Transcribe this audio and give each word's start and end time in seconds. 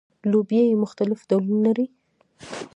لوبیې 0.31 0.79
مختلف 0.83 1.19
ډولونه 1.29 1.61
لري 1.65 1.85